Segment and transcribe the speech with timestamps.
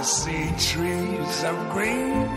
[0.00, 2.28] See trees of green,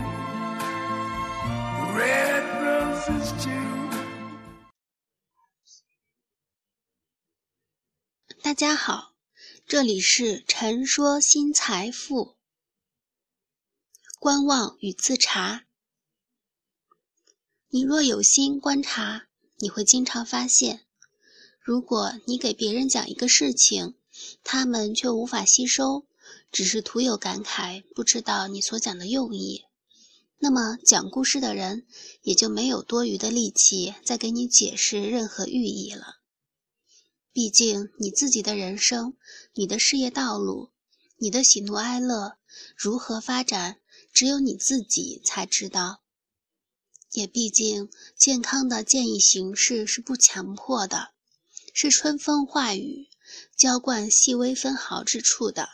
[1.94, 3.90] red roses too.
[8.42, 9.14] 大家好，
[9.64, 12.36] 这里是陈说新财富。
[14.18, 15.62] 观望与自查。
[17.68, 20.80] 你若有心观察，你会经常发现，
[21.60, 23.94] 如果你给别人讲一个事情，
[24.42, 26.04] 他们却无法吸收，
[26.52, 29.64] 只是徒有感慨，不知道你所讲的用意，
[30.38, 31.86] 那么讲故事的人
[32.20, 36.18] 也就没有多余的力气再给你解释任何寓意了。
[37.32, 39.16] 毕竟你自己的人生、
[39.54, 40.70] 你的事业道路、
[41.16, 42.36] 你的喜怒哀乐
[42.76, 43.78] 如何发展，
[44.12, 46.02] 只有你自己才知道。
[47.12, 51.12] 也毕竟健康的建议形式是不强迫的，
[51.72, 53.08] 是春风化雨，
[53.56, 55.70] 浇灌细微分毫之处的。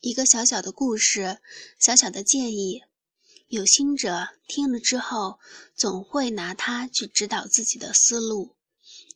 [0.00, 1.38] 一个小小的故事，
[1.76, 2.82] 小小的建议，
[3.48, 5.40] 有心者听了之后，
[5.74, 8.54] 总会拿它去指导自己的思路。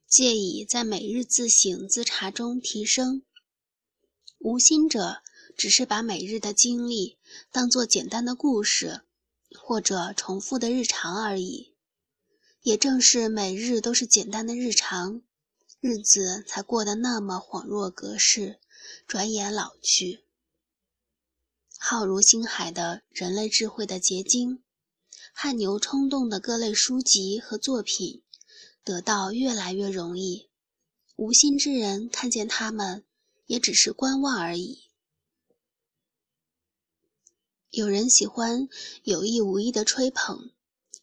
[0.09, 3.23] 借以在每日自省自查中提升。
[4.39, 5.23] 无心者
[5.57, 7.17] 只是把每日的经历
[7.51, 9.03] 当作简单的故事，
[9.59, 11.77] 或者重复的日常而已。
[12.63, 15.23] 也正是每日都是简单的日常，
[15.81, 18.59] 日子才过得那么恍若隔世，
[19.07, 20.22] 转眼老去。
[21.85, 24.63] 浩如星海的人类智慧的结晶，
[25.33, 28.23] 汗牛充栋的各类书籍和作品。
[28.85, 30.49] 得到越来越容易，
[31.17, 33.05] 无心之人看见他们，
[33.47, 34.85] 也只是观望而已。
[37.71, 38.69] 有人喜欢
[39.03, 40.53] 有意无意的吹捧，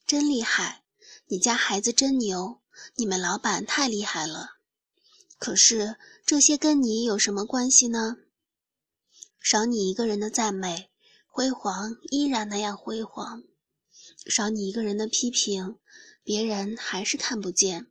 [0.08, 0.86] 真厉害！
[1.28, 2.62] 你家孩子真牛！
[2.96, 4.52] 你们老板太厉害了！
[5.38, 8.16] 可是这些跟你有什么关系呢？
[9.40, 10.90] 少你一个人的赞美，
[11.28, 13.44] 辉煌依然那样辉煌；
[14.28, 15.78] 少你一个人的批评。
[16.22, 17.88] 别人还是看不见，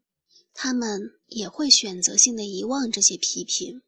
[0.54, 3.82] 他们也会选择性的遗忘这些批评。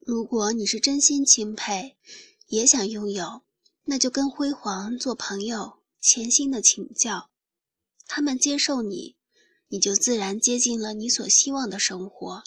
[0.00, 1.96] 如果你是真心钦佩，
[2.46, 3.42] 也想拥有，
[3.84, 7.30] 那就跟辉煌做朋友，潜心的请教。
[8.06, 9.16] 他们接受你，
[9.68, 12.42] 你就自然接近了你所希望的生活；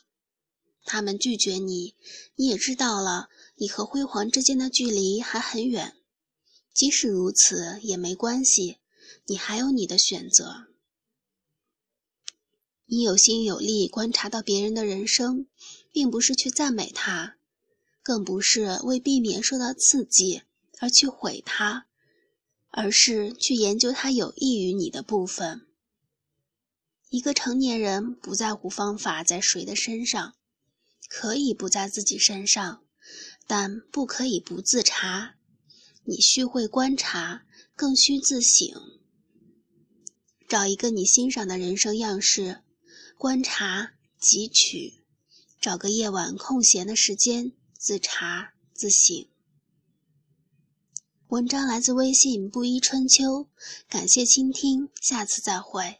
[0.84, 1.96] 他们拒绝你，
[2.36, 5.96] 你也知道了你和辉煌之间的距离还很远。
[6.74, 8.78] 即使如此，也没关系。
[9.28, 10.68] 你还有你的选择。
[12.86, 15.48] 你有心有力观察到别人的人生，
[15.92, 17.38] 并不是去赞美他，
[18.04, 20.42] 更不是为避免受到刺激
[20.80, 21.86] 而去毁他，
[22.70, 25.68] 而是去研究他有益于你的部分。
[27.10, 30.36] 一个成年人不在乎方法在谁的身上，
[31.10, 32.84] 可以不在自己身上，
[33.48, 35.36] 但不可以不自查。
[36.04, 37.46] 你需会观察，
[37.76, 38.68] 更需自省。
[40.48, 42.62] 找一个你欣赏的人生样式，
[43.18, 45.04] 观察汲取，
[45.62, 49.28] 找个夜晚空闲的时间自查自省。
[51.28, 53.48] 文章来自微信布衣春秋，
[53.88, 56.00] 感谢倾听，下次再会。